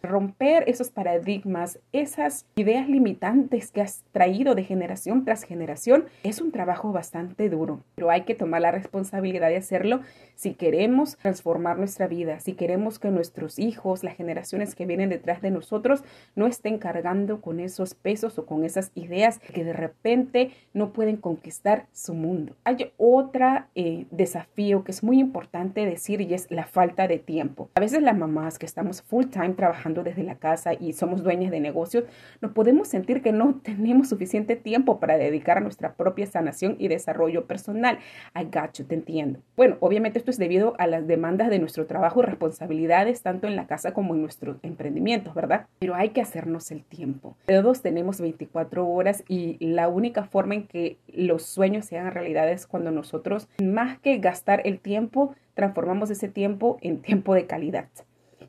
romper 0.03 0.65
esos 0.69 0.91
paradigmas, 0.91 1.81
esas 1.93 2.47
ideas 2.55 2.89
limitantes 2.89 3.73
que 3.73 3.81
has 3.81 4.05
traído 4.13 4.55
de 4.55 4.65
generación 4.65 5.25
tras 5.25 5.43
generación, 5.43 6.05
es 6.23 6.41
un 6.41 6.53
trabajo 6.53 6.93
bastante 6.93 7.49
duro, 7.49 7.81
pero 7.95 8.11
hay 8.11 8.23
que 8.23 8.35
tomar 8.35 8.63
la 8.63 8.71
responsabilidad 8.71 9.49
de 9.49 9.57
hacerlo 9.57 10.01
si 10.37 10.55
queremos 10.55 11.17
transformar 11.17 11.79
nuestra 11.79 12.07
vida, 12.07 12.41
si 12.41 12.55
queremos 12.55 12.99
que 12.99 13.11
nuestros 13.11 13.59
hijos, 13.59 14.05
las 14.05 14.17
generaciones 14.17 14.75
que 14.75 14.87
vienen 14.87 15.11
detrás 15.11 15.43
de 15.43 15.51
nosotros, 15.51 16.05
no 16.35 16.47
estén 16.47 16.79
cargando 16.79 17.41
con 17.41 17.61
esos 17.61 17.95
pesos 17.95 18.39
o 18.39 18.47
con 18.47 18.65
esas 18.65 18.93
ideas 18.95 19.39
que 19.39 19.65
de 19.65 19.73
repente 19.73 20.53
no 20.73 20.93
pueden 20.93 21.17
conquistar 21.17 21.87
su 21.93 22.15
mundo. 22.15 22.55
Hay 22.65 22.93
otro 22.97 23.65
eh, 23.75 24.07
desafío 24.11 24.85
que 24.85 24.93
es 24.93 25.03
muy 25.03 25.19
importante 25.19 25.85
decir 25.85 26.21
y 26.21 26.35
es 26.35 26.51
la 26.51 26.65
falta 26.65 27.09
de 27.09 27.19
tiempo. 27.19 27.71
A 27.75 27.81
veces 27.81 28.03
las 28.03 28.17
mamás 28.17 28.59
que 28.59 28.67
estamos 28.67 29.03
full 29.03 29.27
time 29.33 29.55
trabajando 29.55 30.05
desde 30.05 30.23
la 30.23 30.37
casa 30.37 30.75
y 30.79 30.93
somos 30.93 31.25
dueñas 31.25 31.51
de 31.51 31.59
negocios, 31.59 32.05
nos 32.41 32.53
podemos 32.53 32.87
sentir 32.87 33.23
que 33.23 33.33
no 33.33 33.61
tenemos 33.65 34.09
suficiente 34.09 34.55
tiempo 34.55 35.01
para 35.01 35.17
dedicar 35.19 35.59
a 35.59 35.61
nuestra 35.61 35.95
propia 35.95 36.27
sanación 36.27 36.77
y 36.79 36.87
desarrollo 36.87 37.47
personal. 37.47 37.99
I 38.37 38.45
got 38.45 38.75
you, 38.75 38.85
te 38.85 38.95
entiendo. 38.95 39.41
Bueno, 39.57 39.77
obviamente 39.81 40.21
esto 40.21 40.31
es 40.31 40.39
debido 40.39 40.75
a 40.79 40.87
las 40.87 41.07
demandas 41.07 41.51
de 41.51 41.59
nuestro 41.59 41.87
trabajo 41.87 42.21
y 42.21 42.27
responsabilidades 42.27 43.23
tanto 43.23 43.49
en 43.49 43.57
la 43.57 43.67
casa 43.67 43.93
como 43.93 44.15
en 44.15 44.21
nuestros 44.21 44.59
emprendimientos, 44.63 45.35
¿verdad? 45.35 45.67
Pero 45.81 45.95
hay 45.95 46.11
que 46.11 46.21
hacernos 46.21 46.71
el 46.71 46.85
tiempo. 46.85 47.37
Todos 47.47 47.83
tenemos 47.83 48.21
24 48.21 48.87
horas 48.87 49.25
y 49.27 49.57
la 49.59 49.89
única 49.89 50.25
forma 50.25 50.55
en 50.55 50.67
que 50.67 50.99
los 51.09 51.45
sueños 51.45 51.87
se 51.87 51.99
hagan 51.99 52.13
realidad 52.13 52.51
es 52.51 52.67
cuando 52.67 52.91
nosotros, 52.91 53.49
más 53.63 53.99
que 53.99 54.19
gastar 54.19 54.63
el 54.65 54.79
tiempo, 54.79 55.35
transformamos 55.55 56.11
ese 56.11 56.29
tiempo 56.29 56.79
en 56.81 57.01
tiempo 57.01 57.35
de 57.35 57.47
calidad 57.47 57.89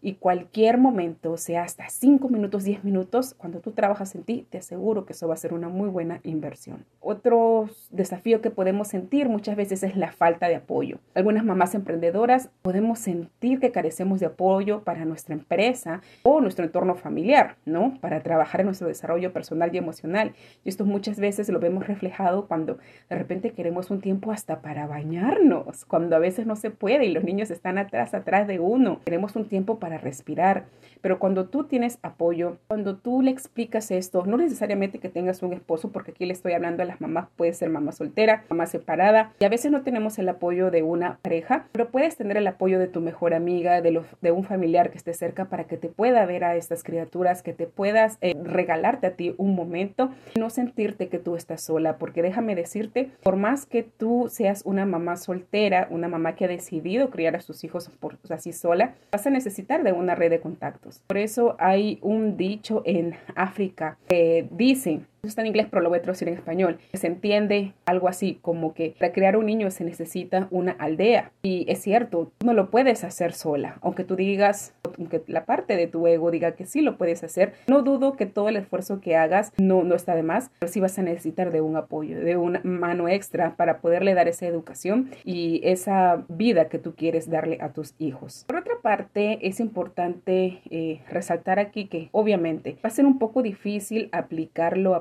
y 0.03 0.15
cualquier 0.15 0.77
momento, 0.77 1.37
sea 1.37 1.63
hasta 1.63 1.87
5 1.87 2.27
minutos, 2.27 2.65
10 2.65 2.83
minutos, 2.83 3.35
cuando 3.37 3.61
tú 3.61 3.71
trabajas 3.71 4.13
en 4.15 4.23
ti, 4.23 4.45
te 4.49 4.57
aseguro 4.57 5.05
que 5.05 5.13
eso 5.13 5.29
va 5.29 5.33
a 5.33 5.37
ser 5.37 5.53
una 5.53 5.69
muy 5.69 5.87
buena 5.87 6.19
inversión. 6.23 6.83
Otro 6.99 7.69
desafío 7.89 8.41
que 8.41 8.49
podemos 8.49 8.89
sentir 8.89 9.29
muchas 9.29 9.55
veces 9.55 9.81
es 9.81 9.95
la 9.95 10.11
falta 10.11 10.49
de 10.49 10.57
apoyo. 10.57 10.99
Algunas 11.15 11.45
mamás 11.45 11.73
emprendedoras 11.73 12.49
podemos 12.61 12.99
sentir 12.99 13.61
que 13.61 13.71
carecemos 13.71 14.19
de 14.19 14.25
apoyo 14.25 14.83
para 14.83 15.05
nuestra 15.05 15.35
empresa 15.35 16.01
o 16.23 16.41
nuestro 16.41 16.65
entorno 16.65 16.95
familiar, 16.95 17.55
¿no? 17.65 17.97
Para 18.01 18.21
trabajar 18.23 18.59
en 18.59 18.67
nuestro 18.67 18.89
desarrollo 18.89 19.31
personal 19.31 19.73
y 19.73 19.77
emocional. 19.77 20.33
Y 20.65 20.69
esto 20.69 20.83
muchas 20.83 21.17
veces 21.17 21.47
lo 21.47 21.61
vemos 21.61 21.87
reflejado 21.87 22.47
cuando 22.47 22.77
de 23.09 23.15
repente 23.15 23.51
queremos 23.51 23.89
un 23.89 24.01
tiempo 24.01 24.33
hasta 24.33 24.61
para 24.61 24.85
bañarnos, 24.85 25.85
cuando 25.85 26.17
a 26.17 26.19
veces 26.19 26.45
no 26.45 26.57
se 26.57 26.71
puede 26.71 27.05
y 27.05 27.13
los 27.13 27.23
niños 27.23 27.51
están 27.51 27.77
atrás, 27.77 28.13
atrás 28.13 28.47
de 28.47 28.59
uno. 28.59 28.99
Queremos 29.05 29.37
un 29.37 29.47
tiempo 29.47 29.79
para 29.79 29.92
respirar. 29.97 30.65
Pero 31.01 31.19
cuando 31.19 31.45
tú 31.49 31.65
tienes 31.65 31.99
apoyo, 32.01 32.57
cuando 32.67 32.95
tú 32.95 33.21
le 33.21 33.31
explicas 33.31 33.91
esto, 33.91 34.25
no 34.25 34.37
necesariamente 34.37 34.99
que 34.99 35.09
tengas 35.09 35.43
un 35.43 35.51
esposo, 35.51 35.91
porque 35.91 36.11
aquí 36.11 36.25
le 36.25 36.33
estoy 36.33 36.53
hablando 36.53 36.81
a 36.81 36.85
las 36.85 37.01
mamás, 37.01 37.27
puede 37.35 37.53
ser 37.53 37.69
mamá 37.69 37.91
soltera, 37.91 38.45
mamá 38.49 38.67
separada, 38.67 39.33
y 39.39 39.45
a 39.45 39.49
veces 39.49 39.71
no 39.71 39.81
tenemos 39.81 40.17
el 40.17 40.29
apoyo 40.29 40.71
de 40.71 40.81
una 40.81 41.19
pareja, 41.21 41.67
pero 41.71 41.89
puedes 41.89 42.15
tener 42.15 42.37
el 42.37 42.47
apoyo 42.47 42.79
de 42.79 42.87
tu 42.87 43.01
mejor 43.01 43.33
amiga, 43.33 43.81
de, 43.81 44.31
un 44.31 44.43
familiar 44.43 44.91
que 44.91 44.97
esté 44.97 45.13
cerca 45.13 45.45
para 45.45 45.65
que 45.65 45.77
te 45.77 45.89
pueda 45.89 46.25
ver 46.25 46.43
a 46.43 46.55
estas 46.55 46.83
criaturas, 46.83 47.43
que 47.43 47.53
te 47.53 47.67
puedas 47.67 48.17
eh, 48.21 48.33
regalarte 48.41 49.07
a 49.07 49.15
ti 49.15 49.35
un 49.37 49.55
momento 49.55 50.11
y 50.35 50.39
no 50.39 50.49
sentirte 50.49 51.09
que 51.09 51.19
tú 51.19 51.35
estás 51.35 51.61
sola, 51.61 51.97
porque 51.97 52.21
déjame 52.21 52.55
decirte, 52.55 53.11
por 53.21 53.35
más 53.35 53.65
que 53.65 53.83
tú 53.83 54.27
seas 54.29 54.63
una 54.65 54.85
mamá 54.85 55.17
soltera, 55.17 55.87
una 55.89 56.07
mamá 56.07 56.35
que 56.35 56.45
ha 56.45 56.47
decidido 56.47 57.09
criar 57.09 57.35
a 57.35 57.41
sus 57.41 57.63
hijos 57.63 57.89
por, 57.99 58.17
así 58.29 58.53
sola, 58.53 58.95
vas 59.11 59.27
a 59.27 59.29
necesitar 59.29 59.82
de 59.83 59.91
una 59.91 60.15
red 60.15 60.29
de 60.29 60.39
contactos. 60.39 61.01
Por 61.07 61.17
eso 61.17 61.55
hay 61.59 61.99
un 62.01 62.37
dicho 62.37 62.81
en 62.85 63.15
África 63.35 63.97
que 64.07 64.47
dice 64.51 65.01
está 65.27 65.41
en 65.41 65.47
inglés, 65.47 65.67
pero 65.69 65.81
lo 65.81 65.89
voy 65.89 65.99
a 65.99 66.01
traducir 66.01 66.27
en 66.27 66.33
español. 66.33 66.79
Se 66.93 67.07
entiende 67.07 67.73
algo 67.85 68.09
así 68.09 68.39
como 68.41 68.73
que 68.73 68.95
para 68.99 69.13
crear 69.13 69.37
un 69.37 69.45
niño 69.45 69.71
se 69.71 69.85
necesita 69.85 70.47
una 70.51 70.73
aldea. 70.73 71.31
Y 71.43 71.65
es 71.69 71.81
cierto, 71.81 72.31
no 72.43 72.53
lo 72.53 72.69
puedes 72.69 73.03
hacer 73.05 73.31
sola. 73.31 73.77
Aunque 73.81 74.03
tú 74.03 74.17
digas, 74.17 74.73
aunque 74.97 75.23
la 75.27 75.45
parte 75.45 75.77
de 75.77 75.87
tu 75.87 76.05
ego 76.07 76.29
diga 76.29 76.53
que 76.53 76.65
sí 76.65 76.81
lo 76.81 76.97
puedes 76.97 77.23
hacer, 77.23 77.53
no 77.67 77.83
dudo 77.83 78.17
que 78.17 78.25
todo 78.25 78.49
el 78.49 78.57
esfuerzo 78.57 78.99
que 78.99 79.15
hagas 79.15 79.53
no, 79.57 79.83
no 79.83 79.95
está 79.95 80.13
de 80.15 80.23
más, 80.23 80.51
pero 80.59 80.71
sí 80.71 80.81
vas 80.81 80.99
a 80.99 81.03
necesitar 81.03 81.51
de 81.51 81.61
un 81.61 81.77
apoyo, 81.77 82.19
de 82.19 82.35
una 82.35 82.59
mano 82.63 83.07
extra 83.07 83.55
para 83.55 83.79
poderle 83.79 84.13
dar 84.15 84.27
esa 84.27 84.45
educación 84.45 85.09
y 85.23 85.61
esa 85.63 86.25
vida 86.27 86.67
que 86.67 86.79
tú 86.79 86.95
quieres 86.95 87.29
darle 87.29 87.59
a 87.61 87.69
tus 87.69 87.95
hijos. 87.97 88.43
Por 88.47 88.57
otra 88.57 88.75
parte, 88.81 89.39
es 89.47 89.61
importante 89.61 90.61
eh, 90.69 91.01
resaltar 91.09 91.59
aquí 91.59 91.85
que 91.85 92.09
obviamente 92.11 92.77
va 92.83 92.89
a 92.89 92.89
ser 92.89 93.05
un 93.05 93.19
poco 93.19 93.41
difícil 93.41 94.09
aplicar 94.11 94.77
lo 94.77 94.95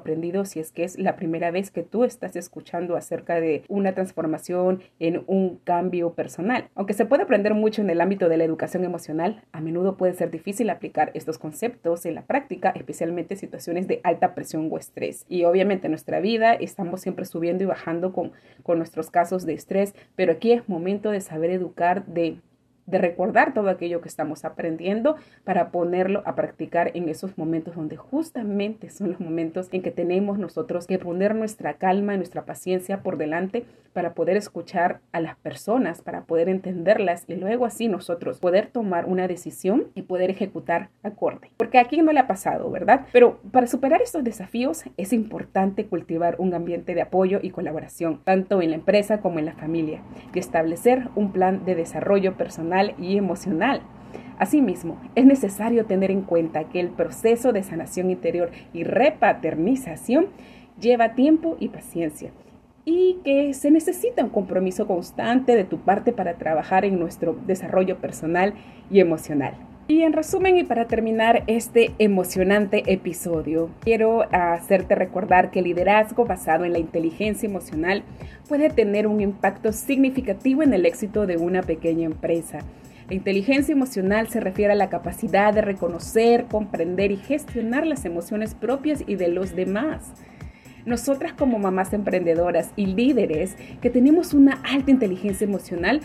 si 0.44 0.60
es 0.60 0.72
que 0.72 0.84
es 0.84 0.98
la 0.98 1.16
primera 1.16 1.50
vez 1.50 1.70
que 1.70 1.82
tú 1.82 2.04
estás 2.04 2.36
escuchando 2.36 2.96
acerca 2.96 3.40
de 3.40 3.64
una 3.68 3.94
transformación 3.94 4.82
en 4.98 5.24
un 5.26 5.56
cambio 5.64 6.14
personal. 6.14 6.68
Aunque 6.74 6.92
se 6.92 7.06
puede 7.06 7.22
aprender 7.22 7.54
mucho 7.54 7.82
en 7.82 7.90
el 7.90 8.00
ámbito 8.00 8.28
de 8.28 8.36
la 8.36 8.44
educación 8.44 8.84
emocional, 8.84 9.42
a 9.52 9.60
menudo 9.60 9.96
puede 9.96 10.14
ser 10.14 10.30
difícil 10.30 10.70
aplicar 10.70 11.10
estos 11.14 11.38
conceptos 11.38 12.06
en 12.06 12.14
la 12.14 12.22
práctica, 12.22 12.70
especialmente 12.76 13.34
en 13.34 13.40
situaciones 13.40 13.88
de 13.88 14.00
alta 14.04 14.34
presión 14.34 14.68
o 14.70 14.78
estrés. 14.78 15.24
Y 15.28 15.44
obviamente 15.44 15.86
en 15.86 15.92
nuestra 15.92 16.20
vida 16.20 16.54
estamos 16.54 17.00
siempre 17.00 17.24
subiendo 17.24 17.64
y 17.64 17.66
bajando 17.66 18.12
con, 18.12 18.32
con 18.62 18.78
nuestros 18.78 19.10
casos 19.10 19.44
de 19.46 19.54
estrés, 19.54 19.94
pero 20.16 20.32
aquí 20.32 20.52
es 20.52 20.68
momento 20.68 21.10
de 21.10 21.20
saber 21.20 21.50
educar, 21.50 22.06
de 22.06 22.36
de 22.86 22.98
recordar 22.98 23.54
todo 23.54 23.68
aquello 23.70 24.00
que 24.00 24.08
estamos 24.08 24.44
aprendiendo 24.44 25.16
para 25.44 25.70
ponerlo 25.70 26.22
a 26.26 26.34
practicar 26.34 26.90
en 26.94 27.08
esos 27.08 27.38
momentos 27.38 27.76
donde 27.76 27.96
justamente 27.96 28.90
son 28.90 29.10
los 29.10 29.20
momentos 29.20 29.68
en 29.72 29.82
que 29.82 29.90
tenemos 29.90 30.38
nosotros 30.38 30.86
que 30.86 30.98
poner 30.98 31.34
nuestra 31.34 31.74
calma 31.74 32.14
y 32.14 32.16
nuestra 32.16 32.44
paciencia 32.44 33.02
por 33.02 33.18
delante 33.18 33.64
para 33.92 34.14
poder 34.14 34.36
escuchar 34.36 35.00
a 35.12 35.20
las 35.20 35.36
personas, 35.36 36.00
para 36.00 36.22
poder 36.24 36.48
entenderlas 36.48 37.24
y 37.28 37.36
luego 37.36 37.66
así 37.66 37.88
nosotros 37.88 38.38
poder 38.38 38.66
tomar 38.66 39.04
una 39.06 39.28
decisión 39.28 39.88
y 39.94 40.02
poder 40.02 40.30
ejecutar 40.30 40.88
acorde. 41.02 41.50
Porque 41.58 41.78
aquí 41.78 42.00
no 42.00 42.12
le 42.12 42.20
ha 42.20 42.26
pasado, 42.26 42.70
¿verdad? 42.70 43.06
Pero 43.12 43.38
para 43.52 43.66
superar 43.66 44.00
estos 44.00 44.24
desafíos 44.24 44.84
es 44.96 45.12
importante 45.12 45.86
cultivar 45.86 46.36
un 46.38 46.54
ambiente 46.54 46.94
de 46.94 47.02
apoyo 47.02 47.38
y 47.42 47.50
colaboración, 47.50 48.20
tanto 48.24 48.62
en 48.62 48.70
la 48.70 48.76
empresa 48.76 49.20
como 49.20 49.38
en 49.38 49.46
la 49.46 49.52
familia, 49.52 50.00
y 50.34 50.38
establecer 50.38 51.08
un 51.14 51.32
plan 51.32 51.64
de 51.64 51.74
desarrollo 51.74 52.36
personal 52.36 52.71
y 52.98 53.16
emocional. 53.16 53.82
Asimismo, 54.38 54.98
es 55.14 55.24
necesario 55.24 55.86
tener 55.86 56.10
en 56.10 56.22
cuenta 56.22 56.64
que 56.64 56.80
el 56.80 56.88
proceso 56.88 57.52
de 57.52 57.62
sanación 57.62 58.10
interior 58.10 58.50
y 58.72 58.84
repaternización 58.84 60.26
lleva 60.80 61.14
tiempo 61.14 61.56
y 61.60 61.68
paciencia 61.68 62.32
y 62.84 63.20
que 63.24 63.54
se 63.54 63.70
necesita 63.70 64.24
un 64.24 64.30
compromiso 64.30 64.86
constante 64.86 65.54
de 65.54 65.64
tu 65.64 65.78
parte 65.78 66.12
para 66.12 66.34
trabajar 66.34 66.84
en 66.84 66.98
nuestro 66.98 67.36
desarrollo 67.46 67.98
personal 67.98 68.54
y 68.90 69.00
emocional. 69.00 69.54
Y 69.88 70.02
en 70.02 70.12
resumen 70.12 70.56
y 70.56 70.62
para 70.62 70.86
terminar 70.86 71.42
este 71.48 71.92
emocionante 71.98 72.84
episodio, 72.86 73.68
quiero 73.80 74.22
hacerte 74.32 74.94
recordar 74.94 75.50
que 75.50 75.58
el 75.58 75.64
liderazgo 75.64 76.24
basado 76.24 76.64
en 76.64 76.72
la 76.72 76.78
inteligencia 76.78 77.48
emocional 77.48 78.04
puede 78.48 78.70
tener 78.70 79.08
un 79.08 79.20
impacto 79.20 79.72
significativo 79.72 80.62
en 80.62 80.72
el 80.72 80.86
éxito 80.86 81.26
de 81.26 81.36
una 81.36 81.62
pequeña 81.62 82.06
empresa. 82.06 82.60
La 83.08 83.16
inteligencia 83.16 83.72
emocional 83.72 84.28
se 84.28 84.40
refiere 84.40 84.72
a 84.72 84.76
la 84.76 84.88
capacidad 84.88 85.52
de 85.52 85.62
reconocer, 85.62 86.44
comprender 86.44 87.10
y 87.10 87.16
gestionar 87.16 87.84
las 87.84 88.04
emociones 88.04 88.54
propias 88.54 89.02
y 89.06 89.16
de 89.16 89.28
los 89.28 89.56
demás. 89.56 90.12
Nosotras 90.86 91.32
como 91.32 91.58
mamás 91.58 91.92
emprendedoras 91.92 92.72
y 92.76 92.86
líderes 92.86 93.56
que 93.80 93.90
tenemos 93.90 94.32
una 94.32 94.62
alta 94.64 94.90
inteligencia 94.90 95.44
emocional, 95.44 96.00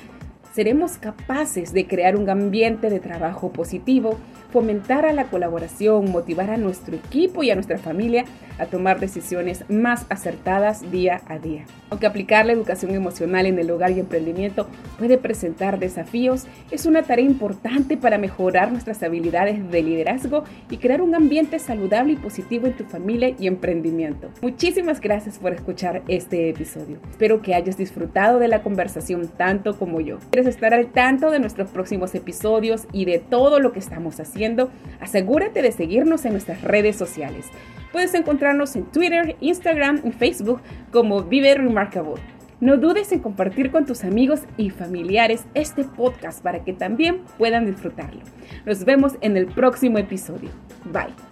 seremos 0.57 0.97
capaces 0.97 1.71
de 1.71 1.85
crear 1.85 2.15
un 2.15 2.31
ambiente 2.31 2.89
de 2.89 2.99
trabajo 2.99 3.53
positivo, 3.53 4.17
fomentar 4.51 5.05
a 5.05 5.13
la 5.13 5.25
colaboración, 5.25 6.11
motivar 6.11 6.49
a 6.49 6.57
nuestro 6.57 6.95
equipo 6.95 7.43
y 7.43 7.51
a 7.51 7.55
nuestra 7.55 7.77
familia 7.77 8.25
a 8.57 8.65
tomar 8.65 8.99
decisiones 8.99 9.63
más 9.69 10.05
acertadas 10.09 10.89
día 10.91 11.21
a 11.27 11.37
día. 11.37 11.65
Aunque 11.89 12.07
aplicar 12.07 12.45
la 12.45 12.53
educación 12.53 12.95
emocional 12.95 13.45
en 13.45 13.59
el 13.59 13.69
hogar 13.69 13.91
y 13.91 13.99
emprendimiento 13.99 14.67
puede 14.97 15.17
presentar 15.17 15.77
desafíos, 15.77 16.47
es 16.71 16.85
una 16.85 17.03
tarea 17.03 17.25
importante 17.25 17.97
para 17.97 18.17
mejorar 18.17 18.71
nuestras 18.71 19.03
habilidades 19.03 19.69
de 19.69 19.83
liderazgo 19.83 20.43
y 20.69 20.77
crear 20.77 21.01
un 21.01 21.13
ambiente 21.13 21.59
saludable 21.59 22.13
y 22.13 22.17
positivo 22.17 22.65
en 22.65 22.73
tu 22.73 22.83
familia 22.83 23.35
y 23.37 23.47
emprendimiento. 23.47 24.29
Muchísimas 24.41 24.99
gracias 24.99 25.37
por 25.37 25.53
escuchar 25.53 26.01
este 26.07 26.49
episodio. 26.49 26.97
Espero 27.11 27.41
que 27.41 27.53
hayas 27.53 27.77
disfrutado 27.77 28.39
de 28.39 28.47
la 28.47 28.63
conversación 28.63 29.27
tanto 29.37 29.77
como 29.77 30.01
yo 30.01 30.17
estar 30.47 30.73
al 30.73 30.87
tanto 30.87 31.31
de 31.31 31.39
nuestros 31.39 31.69
próximos 31.69 32.13
episodios 32.15 32.87
y 32.91 33.05
de 33.05 33.19
todo 33.19 33.59
lo 33.59 33.71
que 33.71 33.79
estamos 33.79 34.19
asegúrate 34.99 35.61
de 35.61 35.71
seguirnos 35.71 36.25
en 36.25 36.33
nuestras 36.33 36.61
redes 36.61 36.95
sociales. 36.95 37.45
Puedes 37.91 38.13
encontrarnos 38.13 38.75
en 38.75 38.85
Twitter, 38.85 39.35
Instagram 39.39 40.01
y 40.03 40.11
Facebook 40.11 40.61
como 40.91 41.23
Vive 41.23 41.55
Remarkable. 41.55 42.21
No 42.59 42.77
dudes 42.77 43.11
en 43.11 43.19
compartir 43.19 43.71
con 43.71 43.85
tus 43.85 44.03
amigos 44.03 44.41
y 44.57 44.71
familiares 44.71 45.45
este 45.53 45.83
podcast 45.83 46.41
para 46.41 46.63
que 46.63 46.73
también 46.73 47.21
puedan 47.37 47.67
disfrutarlo. 47.67 48.21
Nos 48.65 48.83
vemos 48.83 49.13
en 49.21 49.37
el 49.37 49.45
próximo 49.45 49.99
episodio. 49.99 50.49
Bye. 50.85 51.26